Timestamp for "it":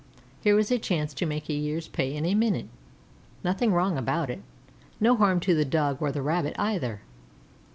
4.31-4.41